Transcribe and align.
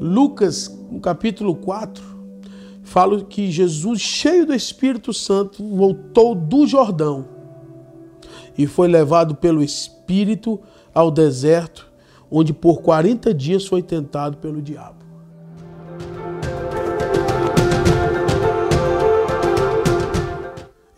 Lucas, 0.00 0.76
no 0.90 0.98
capítulo 0.98 1.54
4, 1.54 2.04
fala 2.82 3.22
que 3.24 3.50
Jesus, 3.50 4.00
cheio 4.00 4.44
do 4.46 4.54
Espírito 4.54 5.12
Santo, 5.12 5.62
voltou 5.62 6.34
do 6.34 6.66
Jordão 6.66 7.26
e 8.56 8.66
foi 8.66 8.88
levado 8.88 9.34
pelo 9.34 9.62
Espírito 9.62 10.60
ao 10.92 11.10
deserto, 11.10 11.90
onde 12.30 12.52
por 12.52 12.82
40 12.82 13.32
dias 13.32 13.66
foi 13.66 13.82
tentado 13.82 14.36
pelo 14.38 14.60
diabo. 14.60 15.01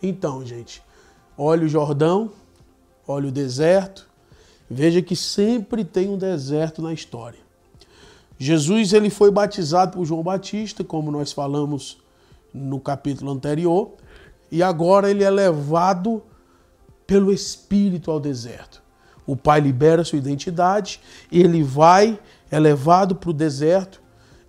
Então, 0.07 0.45
gente, 0.45 0.83
olha 1.35 1.65
o 1.65 1.67
Jordão, 1.67 2.31
olha 3.07 3.29
o 3.29 3.31
deserto, 3.31 4.07
veja 4.69 5.01
que 5.01 5.15
sempre 5.15 5.83
tem 5.83 6.07
um 6.07 6.17
deserto 6.17 6.79
na 6.79 6.93
história. 6.93 7.39
Jesus 8.37 8.93
ele 8.93 9.09
foi 9.09 9.31
batizado 9.31 9.97
por 9.97 10.05
João 10.05 10.21
Batista, 10.21 10.83
como 10.83 11.09
nós 11.09 11.31
falamos 11.31 11.97
no 12.53 12.79
capítulo 12.79 13.31
anterior, 13.31 13.93
e 14.51 14.61
agora 14.61 15.09
ele 15.09 15.23
é 15.23 15.29
levado 15.29 16.21
pelo 17.07 17.33
Espírito 17.33 18.11
ao 18.11 18.19
deserto. 18.19 18.83
O 19.25 19.35
pai 19.35 19.59
libera 19.59 20.03
sua 20.03 20.19
identidade, 20.19 21.01
ele 21.31 21.63
vai, 21.63 22.19
é 22.51 22.59
levado 22.59 23.15
para 23.15 23.31
o 23.31 23.33
deserto 23.33 23.99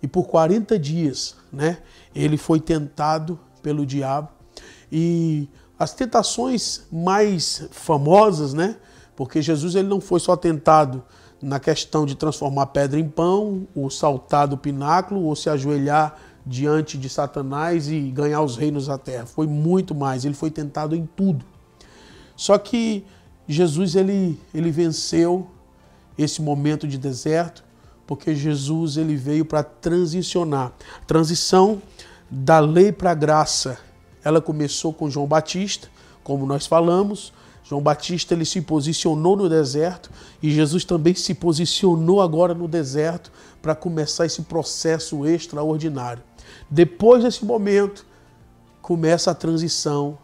e 0.03 0.07
por 0.07 0.27
40 0.27 0.77
dias, 0.77 1.35
né, 1.51 1.79
ele 2.13 2.37
foi 2.37 2.59
tentado 2.59 3.39
pelo 3.63 3.87
diabo. 3.87 4.36
E 4.91 5.47
as 5.77 5.93
tentações 5.93 6.85
mais 6.91 7.67
famosas, 7.71 8.53
né, 8.53 8.77
porque 9.15 9.41
Jesus 9.41 9.75
ele 9.75 9.87
não 9.87 10.01
foi 10.01 10.19
só 10.19 10.35
tentado 10.35 11.03
na 11.41 11.59
questão 11.59 12.05
de 12.05 12.15
transformar 12.15 12.67
pedra 12.67 12.99
em 12.99 13.07
pão, 13.07 13.67
ou 13.75 13.89
saltar 13.89 14.47
do 14.47 14.57
pináculo, 14.57 15.23
ou 15.23 15.35
se 15.35 15.49
ajoelhar 15.49 16.17
diante 16.45 16.97
de 16.97 17.09
Satanás 17.09 17.89
e 17.89 17.99
ganhar 18.09 18.41
os 18.41 18.55
reinos 18.55 18.87
da 18.87 18.97
terra. 18.97 19.25
Foi 19.25 19.45
muito 19.45 19.93
mais, 19.93 20.25
ele 20.25 20.33
foi 20.33 20.49
tentado 20.49 20.95
em 20.95 21.05
tudo. 21.15 21.45
Só 22.35 22.57
que 22.57 23.05
Jesus 23.47 23.95
ele, 23.95 24.39
ele 24.53 24.71
venceu 24.71 25.47
esse 26.17 26.41
momento 26.41 26.87
de 26.87 26.97
deserto, 26.97 27.63
porque 28.05 28.33
Jesus 28.33 28.97
ele 28.97 29.15
veio 29.15 29.45
para 29.45 29.63
transicionar. 29.63 30.71
Transição 31.05 31.81
da 32.29 32.59
lei 32.59 32.91
para 32.91 33.11
a 33.11 33.15
graça. 33.15 33.77
Ela 34.27 34.41
começou 34.41 34.91
com 34.91 35.09
João 35.09 35.25
Batista, 35.25 35.87
como 36.21 36.45
nós 36.45 36.67
falamos, 36.67 37.31
João 37.63 37.81
Batista 37.81 38.33
ele 38.33 38.43
se 38.43 38.59
posicionou 38.59 39.37
no 39.37 39.47
deserto 39.47 40.11
e 40.43 40.51
Jesus 40.51 40.83
também 40.83 41.15
se 41.15 41.33
posicionou 41.33 42.21
agora 42.21 42.53
no 42.53 42.67
deserto 42.67 43.31
para 43.61 43.73
começar 43.73 44.25
esse 44.25 44.41
processo 44.41 45.25
extraordinário. 45.25 46.21
Depois 46.69 47.23
desse 47.23 47.45
momento, 47.45 48.05
começa 48.81 49.31
a 49.31 49.33
transição 49.33 50.17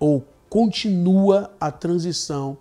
ou 0.00 0.24
continua 0.48 1.50
a 1.60 1.70
transição 1.70 2.56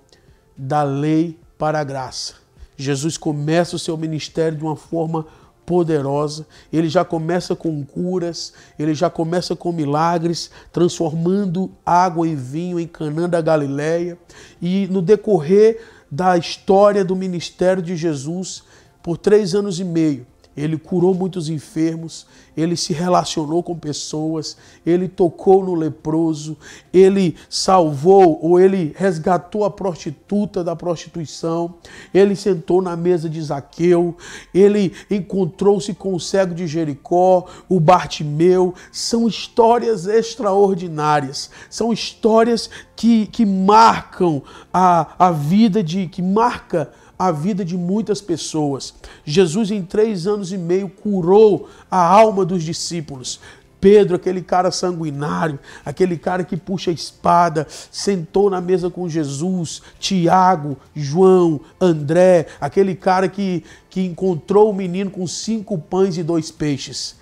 da 0.57 0.83
lei 0.83 1.39
para 1.57 1.79
a 1.79 1.85
graça. 1.85 2.33
Jesus 2.75 3.17
começa 3.17 3.77
o 3.77 3.79
seu 3.79 3.95
ministério 3.95 4.57
de 4.57 4.63
uma 4.65 4.75
forma 4.75 5.25
poderosa. 5.65 6.45
Ele 6.71 6.89
já 6.89 7.03
começa 7.03 7.55
com 7.55 7.83
curas, 7.83 8.53
ele 8.77 8.93
já 8.93 9.09
começa 9.09 9.55
com 9.55 9.71
milagres, 9.71 10.51
transformando 10.71 11.71
água 11.85 12.27
em 12.27 12.35
vinho 12.35 12.79
em 12.79 12.87
Canaã 12.87 13.29
da 13.29 13.41
Galileia. 13.41 14.17
E 14.61 14.87
no 14.87 15.01
decorrer 15.01 15.81
da 16.11 16.37
história 16.37 17.03
do 17.03 17.15
ministério 17.15 17.81
de 17.81 17.95
Jesus, 17.95 18.63
por 19.01 19.17
três 19.17 19.55
anos 19.55 19.79
e 19.79 19.83
meio, 19.83 20.25
ele 20.55 20.77
curou 20.77 21.13
muitos 21.13 21.49
enfermos, 21.49 22.27
ele 22.55 22.77
se 22.77 22.93
relacionou 22.93 23.63
com 23.63 23.75
pessoas, 23.75 24.55
ele 24.85 25.07
tocou 25.07 25.63
no 25.63 25.73
leproso, 25.73 26.55
ele 26.93 27.35
salvou 27.49 28.39
ou 28.41 28.59
ele 28.59 28.93
resgatou 28.95 29.65
a 29.65 29.71
prostituta 29.71 30.63
da 30.63 30.75
prostituição, 30.75 31.75
ele 32.13 32.35
sentou 32.35 32.81
na 32.81 32.95
mesa 32.95 33.27
de 33.27 33.41
Zaqueu, 33.41 34.15
ele 34.53 34.93
encontrou-se 35.09 35.93
com 35.95 36.13
o 36.13 36.19
cego 36.19 36.53
de 36.53 36.67
Jericó, 36.67 37.47
o 37.67 37.79
Bartimeu. 37.79 38.75
São 38.91 39.27
histórias 39.27 40.05
extraordinárias, 40.05 41.49
são 41.69 41.91
histórias 41.91 42.69
que, 42.95 43.25
que 43.27 43.45
marcam 43.45 44.43
a, 44.71 45.27
a 45.27 45.31
vida 45.31 45.83
de. 45.83 46.07
que 46.07 46.21
marca 46.21 46.91
a 47.17 47.31
vida 47.31 47.63
de 47.63 47.77
muitas 47.77 48.21
pessoas. 48.21 48.93
Jesus, 49.23 49.71
em 49.71 49.81
três 49.81 50.27
anos 50.27 50.51
e 50.51 50.57
meio, 50.57 50.89
curou 50.89 51.69
a 51.89 51.97
alma 51.97 52.45
dos 52.45 52.63
discípulos. 52.63 53.39
Pedro, 53.83 54.15
aquele 54.15 54.41
cara 54.41 54.71
sanguinário, 54.71 55.59
aquele 55.85 56.17
cara 56.17 56.45
que 56.45 56.55
puxa 56.55 56.89
a 56.89 56.93
espada, 56.93 57.67
sentou 57.91 58.49
na 58.49 58.61
mesa 58.61 58.89
com 58.89 59.09
Jesus. 59.09 59.81
Tiago, 59.99 60.77
João, 60.95 61.59
André, 61.81 62.47
aquele 62.61 62.95
cara 62.95 63.27
que, 63.27 63.61
que 63.89 63.99
encontrou 63.99 64.69
o 64.69 64.73
menino 64.73 65.11
com 65.11 65.27
cinco 65.27 65.77
pães 65.77 66.17
e 66.17 66.23
dois 66.23 66.49
peixes. 66.49 67.17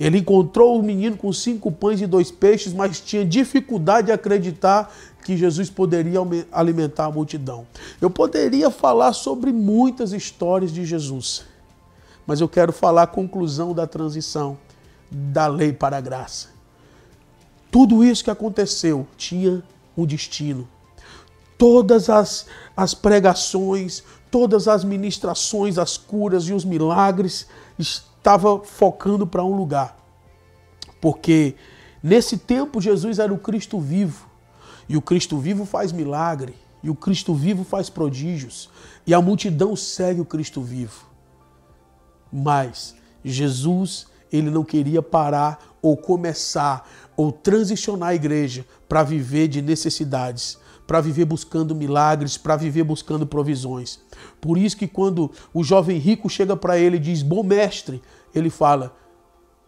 Ele 0.00 0.16
encontrou 0.16 0.78
o 0.78 0.82
menino 0.82 1.14
com 1.14 1.30
cinco 1.30 1.70
pães 1.70 2.00
e 2.00 2.06
dois 2.06 2.30
peixes, 2.30 2.72
mas 2.72 2.98
tinha 3.00 3.22
dificuldade 3.22 4.06
de 4.06 4.12
acreditar 4.12 4.90
que 5.22 5.36
Jesus 5.36 5.68
poderia 5.68 6.20
alimentar 6.50 7.04
a 7.04 7.10
multidão. 7.10 7.66
Eu 8.00 8.08
poderia 8.08 8.70
falar 8.70 9.12
sobre 9.12 9.52
muitas 9.52 10.14
histórias 10.14 10.72
de 10.72 10.86
Jesus, 10.86 11.44
mas 12.26 12.40
eu 12.40 12.48
quero 12.48 12.72
falar 12.72 13.02
a 13.02 13.06
conclusão 13.06 13.74
da 13.74 13.86
transição 13.86 14.56
da 15.10 15.46
lei 15.46 15.70
para 15.70 15.98
a 15.98 16.00
graça. 16.00 16.48
Tudo 17.70 18.02
isso 18.02 18.24
que 18.24 18.30
aconteceu 18.30 19.06
tinha 19.18 19.62
um 19.94 20.06
destino. 20.06 20.66
Todas 21.58 22.08
as, 22.08 22.46
as 22.74 22.94
pregações, 22.94 24.02
todas 24.30 24.66
as 24.66 24.82
ministrações, 24.82 25.76
as 25.76 25.98
curas 25.98 26.44
e 26.44 26.54
os 26.54 26.64
milagres 26.64 27.46
estavam 28.20 28.62
focando 28.62 29.26
para 29.26 29.44
um 29.44 29.56
lugar. 29.56 29.98
Porque 31.00 31.56
nesse 32.02 32.38
tempo 32.38 32.80
Jesus 32.80 33.18
era 33.18 33.34
o 33.34 33.38
Cristo 33.38 33.80
vivo 33.80 34.30
e 34.90 34.96
o 34.96 35.00
Cristo 35.00 35.38
vivo 35.38 35.64
faz 35.64 35.92
milagre, 35.92 36.52
e 36.82 36.90
o 36.90 36.96
Cristo 36.96 37.32
vivo 37.32 37.62
faz 37.62 37.88
prodígios, 37.88 38.68
e 39.06 39.14
a 39.14 39.22
multidão 39.22 39.76
segue 39.76 40.20
o 40.20 40.24
Cristo 40.24 40.60
vivo. 40.60 41.04
Mas 42.32 42.96
Jesus, 43.24 44.08
ele 44.32 44.50
não 44.50 44.64
queria 44.64 45.02
parar 45.02 45.76
ou 45.82 45.96
começar 45.96 46.88
ou 47.16 47.30
transicionar 47.32 48.10
a 48.10 48.14
igreja 48.14 48.64
para 48.88 49.02
viver 49.02 49.48
de 49.48 49.60
necessidades, 49.60 50.58
para 50.86 51.00
viver 51.00 51.24
buscando 51.24 51.74
milagres, 51.74 52.36
para 52.36 52.56
viver 52.56 52.82
buscando 52.82 53.26
provisões. 53.26 54.00
Por 54.40 54.56
isso 54.56 54.76
que 54.76 54.88
quando 54.88 55.30
o 55.52 55.62
jovem 55.62 55.98
rico 55.98 56.28
chega 56.28 56.56
para 56.56 56.78
ele 56.78 56.96
e 56.96 57.00
diz: 57.00 57.22
"Bom 57.22 57.42
mestre", 57.42 58.02
ele 58.34 58.50
fala: 58.50 58.96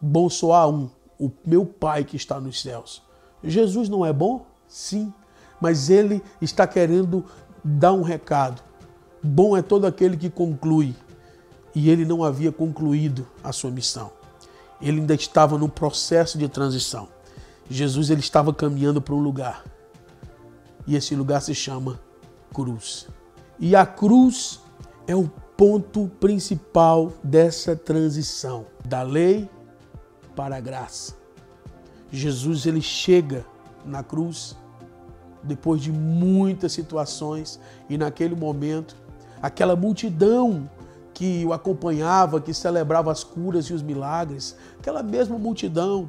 "Bom 0.01 0.29
só 0.29 0.55
há 0.55 0.67
um, 0.67 0.91
o 1.19 1.31
meu 1.45 1.65
Pai 1.67 2.05
que 2.05 2.17
está 2.17 2.41
nos 2.41 2.61
céus". 2.61 3.03
Jesus 3.45 3.89
não 3.89 4.05
é 4.05 4.13
bom? 4.13 4.47
Sim, 4.67 5.13
mas 5.61 5.91
ele 5.91 6.23
está 6.41 6.67
querendo 6.67 7.25
dar 7.63 7.93
um 7.93 8.03
recado. 8.03 8.63
Bom 9.23 9.57
é 9.57 9.63
todo 9.63 9.87
aquele 9.87 10.17
que 10.17 10.31
conclui. 10.31 10.95
E 11.75 11.89
ele 11.89 12.05
não 12.05 12.23
havia 12.23 12.53
concluído 12.53 13.27
a 13.43 13.53
sua 13.53 13.71
missão. 13.71 14.11
Ele 14.83 15.01
ainda 15.01 15.15
estava 15.15 15.57
no 15.57 15.69
processo 15.69 16.37
de 16.37 16.49
transição. 16.49 17.09
Jesus 17.71 18.11
ele 18.11 18.21
estava 18.21 18.53
caminhando 18.53 19.01
para 19.01 19.15
um 19.15 19.21
lugar. 19.21 19.65
E 20.87 20.97
esse 20.97 21.15
lugar 21.15 21.41
se 21.41 21.55
chama 21.55 21.99
cruz. 22.53 23.07
E 23.59 23.77
a 23.77 23.87
cruz 23.87 24.61
é 25.07 25.15
o 25.15 25.31
ponto 25.57 26.11
principal 26.21 27.13
dessa 27.23 27.77
transição 27.77 28.67
da 28.85 29.03
lei 29.03 29.49
para 30.35 30.57
a 30.57 30.61
graça. 30.61 31.15
Jesus 32.11 32.67
ele 32.67 32.83
chega 32.83 33.47
na 33.85 34.03
cruz 34.03 34.57
depois 35.43 35.81
de 35.81 35.91
muitas 35.91 36.73
situações, 36.73 37.59
e 37.89 37.99
naquele 37.99 38.35
momento, 38.35 38.97
aquela 39.41 39.75
multidão 39.75 40.69
que 41.15 41.45
o 41.45 41.53
acompanhava, 41.53 42.41
que 42.41 42.55
celebrava 42.55 43.13
as 43.13 43.23
curas 43.23 43.67
e 43.67 43.75
os 43.75 43.83
milagres, 43.83 44.57
aquela 44.79 45.03
mesma 45.03 45.39
multidão, 45.39 46.09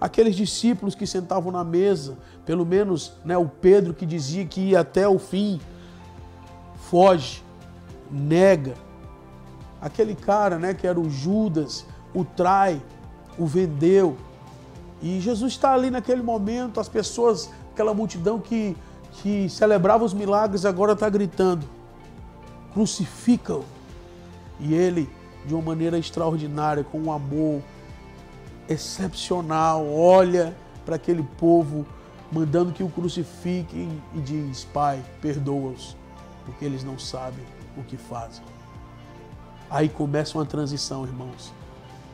aqueles 0.00 0.34
discípulos 0.34 0.94
que 0.94 1.06
sentavam 1.06 1.52
na 1.52 1.62
mesa, 1.62 2.16
pelo 2.44 2.64
menos 2.64 3.12
né, 3.24 3.36
o 3.36 3.46
Pedro 3.46 3.94
que 3.94 4.06
dizia 4.06 4.44
que 4.44 4.60
ia 4.60 4.80
até 4.80 5.06
o 5.06 5.18
fim, 5.18 5.60
foge, 6.88 7.42
nega. 8.10 8.74
Aquele 9.80 10.14
cara 10.14 10.58
né, 10.58 10.74
que 10.74 10.86
era 10.86 10.98
o 10.98 11.08
Judas, 11.08 11.86
o 12.14 12.24
trai, 12.24 12.82
o 13.38 13.46
vendeu. 13.46 14.16
E 15.02 15.20
Jesus 15.20 15.52
está 15.52 15.72
ali 15.72 15.90
naquele 15.90 16.22
momento, 16.22 16.80
as 16.80 16.88
pessoas, 16.88 17.50
aquela 17.72 17.94
multidão 17.94 18.38
que, 18.38 18.76
que 19.12 19.48
celebrava 19.48 20.04
os 20.04 20.12
milagres, 20.12 20.64
agora 20.64 20.92
está 20.92 21.08
gritando: 21.08 21.66
crucificam. 22.72 23.64
E 24.60 24.74
ele, 24.74 25.08
de 25.46 25.54
uma 25.54 25.62
maneira 25.62 25.98
extraordinária, 25.98 26.84
com 26.84 26.98
um 26.98 27.12
amor 27.12 27.62
excepcional, 28.68 29.86
olha 29.86 30.54
para 30.84 30.96
aquele 30.96 31.22
povo, 31.38 31.86
mandando 32.30 32.72
que 32.72 32.82
o 32.82 32.88
crucifiquem 32.88 34.00
e 34.14 34.20
diz: 34.20 34.64
Pai, 34.64 35.02
perdoa-os, 35.20 35.96
porque 36.44 36.64
eles 36.64 36.84
não 36.84 36.98
sabem 36.98 37.44
o 37.76 37.82
que 37.82 37.96
fazem. 37.96 38.44
Aí 39.70 39.88
começa 39.88 40.36
uma 40.36 40.44
transição, 40.44 41.04
irmãos, 41.04 41.52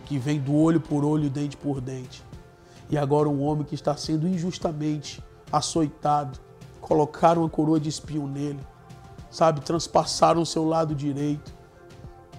que 0.04 0.18
vem 0.18 0.38
do 0.38 0.54
olho 0.54 0.80
por 0.80 1.04
olho, 1.04 1.30
dente 1.30 1.56
por 1.56 1.80
dente. 1.80 2.22
E 2.88 2.96
agora 2.96 3.28
um 3.28 3.42
homem 3.42 3.64
que 3.64 3.74
está 3.74 3.96
sendo 3.96 4.28
injustamente 4.28 5.22
açoitado, 5.50 6.38
colocaram 6.80 7.42
uma 7.42 7.48
coroa 7.48 7.80
de 7.80 7.88
espinho 7.88 8.26
nele, 8.26 8.60
sabe, 9.30 9.60
transpassaram 9.60 10.42
o 10.42 10.46
seu 10.46 10.64
lado 10.64 10.94
direito, 10.94 11.55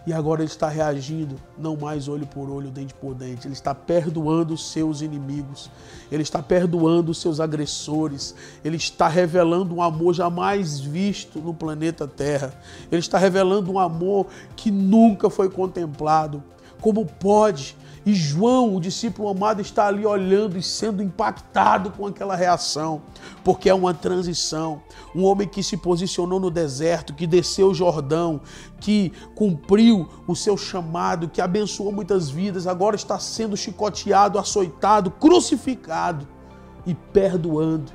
e 0.07 0.13
agora 0.13 0.39
ele 0.41 0.49
está 0.49 0.69
reagindo, 0.69 1.35
não 1.57 1.75
mais 1.75 2.07
olho 2.07 2.25
por 2.25 2.49
olho, 2.49 2.71
dente 2.71 2.93
por 2.93 3.13
dente. 3.13 3.45
Ele 3.45 3.53
está 3.53 3.75
perdoando 3.75 4.53
os 4.53 4.71
seus 4.71 5.01
inimigos. 5.01 5.69
Ele 6.09 6.23
está 6.23 6.41
perdoando 6.41 7.11
os 7.11 7.17
seus 7.17 7.41
agressores. 7.41 8.33
Ele 8.63 8.77
está 8.77 9.09
revelando 9.09 9.75
um 9.75 9.81
amor 9.81 10.13
jamais 10.13 10.79
visto 10.79 11.39
no 11.39 11.53
planeta 11.53 12.07
Terra. 12.07 12.57
Ele 12.89 13.01
está 13.01 13.17
revelando 13.17 13.69
um 13.69 13.77
amor 13.77 14.27
que 14.55 14.71
nunca 14.71 15.29
foi 15.29 15.49
contemplado. 15.49 16.41
Como 16.79 17.05
pode 17.05 17.75
e 18.07 18.13
João, 18.13 18.73
o 18.73 18.79
discípulo 18.79 19.27
amado, 19.27 19.59
está 19.59 19.87
ali 19.87 20.05
olhando 20.05 20.57
e 20.57 20.63
sendo 20.63 21.03
impactado 21.03 21.91
com 21.91 22.07
aquela 22.07 22.37
reação, 22.37 23.01
porque 23.43 23.69
é 23.69 23.73
uma 23.73 23.93
transição. 23.93 24.81
Um 25.13 25.25
homem 25.25 25.45
que 25.45 25.61
se 25.61 25.75
posicionou 25.75 26.39
no 26.39 26.49
deserto, 26.49 27.13
que 27.13 27.27
desceu 27.27 27.67
o 27.67 27.73
Jordão, 27.73 28.39
que 28.79 29.11
cumpriu 29.35 30.07
o 30.25 30.37
seu 30.37 30.55
chamado, 30.55 31.27
que 31.27 31.41
abençoou 31.41 31.91
muitas 31.91 32.29
vidas, 32.29 32.65
agora 32.65 32.95
está 32.95 33.19
sendo 33.19 33.57
chicoteado, 33.57 34.39
açoitado, 34.39 35.11
crucificado 35.11 36.25
e 36.85 36.93
perdoando. 36.93 37.91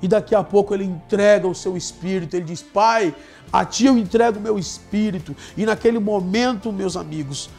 E 0.00 0.08
daqui 0.08 0.34
a 0.34 0.42
pouco 0.42 0.72
ele 0.72 0.84
entrega 0.84 1.46
o 1.46 1.54
seu 1.54 1.76
espírito, 1.76 2.36
ele 2.36 2.46
diz: 2.46 2.62
Pai, 2.62 3.14
a 3.52 3.66
ti 3.66 3.84
eu 3.84 3.98
entrego 3.98 4.38
o 4.38 4.42
meu 4.42 4.58
espírito. 4.58 5.36
E 5.58 5.66
naquele 5.66 5.98
momento, 5.98 6.72
meus 6.72 6.96
amigos, 6.96 7.50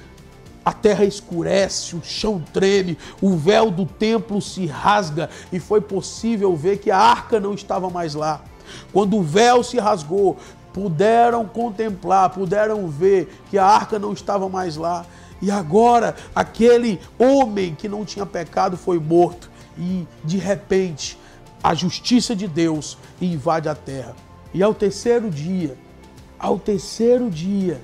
a 0.65 0.73
terra 0.73 1.05
escurece, 1.05 1.95
o 1.95 2.03
chão 2.03 2.43
treme, 2.51 2.97
o 3.21 3.37
véu 3.37 3.69
do 3.69 3.85
templo 3.85 4.41
se 4.41 4.65
rasga 4.65 5.29
e 5.53 5.59
foi 5.59 5.79
possível 5.79 6.55
ver 6.55 6.79
que 6.79 6.89
a 6.89 6.97
arca 6.97 7.39
não 7.39 7.53
estava 7.53 7.87
mais 7.87 8.15
lá. 8.15 8.41
Quando 8.91 9.17
o 9.17 9.21
véu 9.21 9.63
se 9.63 9.77
rasgou, 9.77 10.37
puderam 10.73 11.45
contemplar, 11.45 12.31
puderam 12.31 12.87
ver 12.87 13.29
que 13.51 13.59
a 13.59 13.65
arca 13.65 13.99
não 13.99 14.11
estava 14.11 14.49
mais 14.49 14.75
lá. 14.75 15.05
E 15.39 15.51
agora 15.51 16.15
aquele 16.33 16.99
homem 17.19 17.75
que 17.75 17.87
não 17.87 18.03
tinha 18.03 18.25
pecado 18.25 18.75
foi 18.75 18.97
morto. 18.99 19.51
E 19.77 20.07
de 20.23 20.37
repente 20.37 21.19
a 21.63 21.75
justiça 21.75 22.35
de 22.35 22.47
Deus 22.47 22.97
invade 23.21 23.69
a 23.69 23.75
terra. 23.75 24.15
E 24.53 24.63
ao 24.63 24.73
terceiro 24.73 25.29
dia, 25.29 25.77
ao 26.39 26.57
terceiro 26.57 27.29
dia, 27.29 27.81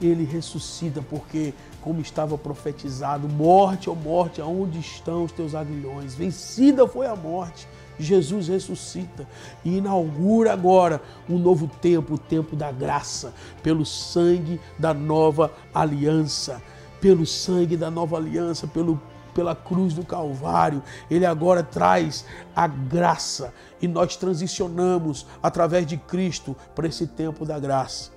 ele 0.00 0.24
ressuscita, 0.24 1.02
porque 1.02 1.52
como 1.80 2.00
estava 2.00 2.36
profetizado: 2.38 3.28
morte, 3.28 3.88
ou 3.88 3.96
oh 3.96 4.08
morte, 4.08 4.40
aonde 4.40 4.78
estão 4.78 5.24
os 5.24 5.32
teus 5.32 5.54
aguilhões? 5.54 6.14
Vencida 6.14 6.86
foi 6.86 7.06
a 7.06 7.16
morte. 7.16 7.66
Jesus 7.98 8.48
ressuscita 8.48 9.28
e 9.62 9.76
inaugura 9.76 10.52
agora 10.52 11.02
um 11.28 11.38
novo 11.38 11.68
tempo, 11.68 12.14
o 12.14 12.18
tempo 12.18 12.56
da 12.56 12.72
graça, 12.72 13.34
pelo 13.62 13.84
sangue 13.84 14.58
da 14.78 14.94
nova 14.94 15.52
aliança, 15.74 16.62
pelo 16.98 17.26
sangue 17.26 17.76
da 17.76 17.90
nova 17.90 18.16
aliança, 18.16 18.66
pelo 18.66 19.00
pela 19.34 19.54
cruz 19.54 19.94
do 19.94 20.04
Calvário, 20.04 20.82
ele 21.08 21.24
agora 21.24 21.62
traz 21.62 22.24
a 22.54 22.66
graça 22.66 23.54
e 23.80 23.86
nós 23.86 24.16
transicionamos 24.16 25.24
através 25.40 25.86
de 25.86 25.96
Cristo 25.96 26.56
para 26.74 26.88
esse 26.88 27.06
tempo 27.06 27.44
da 27.44 27.56
graça. 27.58 28.10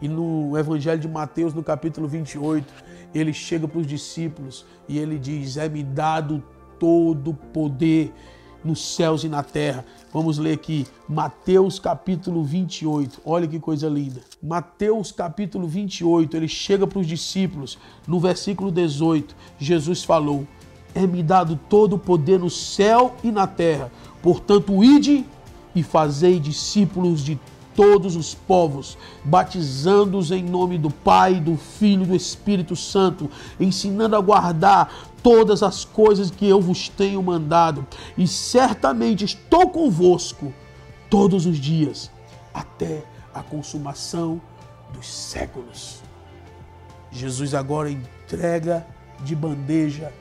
E 0.00 0.08
no 0.08 0.56
Evangelho 0.56 1.00
de 1.00 1.08
Mateus, 1.08 1.52
no 1.52 1.62
capítulo 1.62 2.08
28, 2.08 2.66
ele 3.14 3.32
chega 3.32 3.68
para 3.68 3.80
os 3.80 3.86
discípulos 3.86 4.64
e 4.88 4.98
ele 4.98 5.18
diz: 5.18 5.56
É-me 5.56 5.82
dado 5.82 6.42
todo 6.78 7.34
poder 7.52 8.12
nos 8.64 8.94
céus 8.94 9.24
e 9.24 9.28
na 9.28 9.42
terra. 9.42 9.84
Vamos 10.12 10.38
ler 10.38 10.54
aqui 10.54 10.86
Mateus 11.08 11.78
capítulo 11.78 12.42
28. 12.42 13.20
Olha 13.24 13.46
que 13.46 13.58
coisa 13.58 13.88
linda. 13.88 14.20
Mateus 14.42 15.12
capítulo 15.12 15.66
28, 15.66 16.36
ele 16.36 16.48
chega 16.48 16.86
para 16.86 16.98
os 16.98 17.06
discípulos, 17.06 17.78
no 18.06 18.18
versículo 18.18 18.70
18, 18.70 19.34
Jesus 19.58 20.02
falou: 20.02 20.46
É-me 20.94 21.22
dado 21.22 21.58
todo 21.68 21.94
o 21.94 21.98
poder 21.98 22.38
no 22.38 22.50
céu 22.50 23.14
e 23.22 23.30
na 23.30 23.46
terra. 23.46 23.90
Portanto, 24.22 24.82
ide 24.84 25.24
e 25.74 25.82
fazei 25.82 26.38
discípulos 26.38 27.24
de 27.24 27.38
todos 27.74 28.16
os 28.16 28.34
povos, 28.34 28.96
batizando-os 29.24 30.30
em 30.30 30.42
nome 30.42 30.78
do 30.78 30.90
Pai, 30.90 31.40
do 31.40 31.56
Filho 31.56 32.04
e 32.04 32.06
do 32.08 32.16
Espírito 32.16 32.76
Santo, 32.76 33.30
ensinando 33.58 34.16
a 34.16 34.20
guardar 34.20 34.92
todas 35.22 35.62
as 35.62 35.84
coisas 35.84 36.30
que 36.30 36.46
eu 36.46 36.60
vos 36.60 36.88
tenho 36.88 37.22
mandado, 37.22 37.86
e 38.16 38.26
certamente 38.26 39.24
estou 39.24 39.68
convosco 39.68 40.52
todos 41.08 41.46
os 41.46 41.58
dias, 41.58 42.10
até 42.52 43.04
a 43.34 43.42
consumação 43.42 44.40
dos 44.92 45.06
séculos. 45.06 46.02
Jesus 47.10 47.54
agora 47.54 47.90
entrega 47.90 48.86
de 49.24 49.34
bandeja 49.34 50.12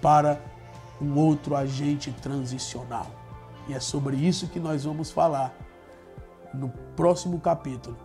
para 0.00 0.40
um 1.00 1.18
outro 1.18 1.54
agente 1.54 2.10
transicional. 2.22 3.06
E 3.68 3.74
é 3.74 3.80
sobre 3.80 4.16
isso 4.16 4.48
que 4.48 4.58
nós 4.58 4.84
vamos 4.84 5.10
falar 5.10 5.54
no 6.54 6.70
próximo 6.96 7.40
capítulo 7.40 7.96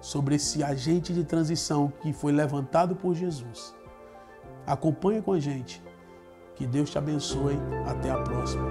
sobre 0.00 0.36
esse 0.36 0.62
agente 0.62 1.12
de 1.12 1.24
transição 1.24 1.92
que 2.00 2.12
foi 2.12 2.32
levantado 2.32 2.94
por 2.94 3.14
Jesus. 3.14 3.74
Acompanhe 4.66 5.22
com 5.22 5.32
a 5.32 5.40
gente. 5.40 5.82
Que 6.54 6.66
Deus 6.66 6.90
te 6.90 6.98
abençoe. 6.98 7.58
Até 7.86 8.10
a 8.10 8.18
próxima. 8.18 8.68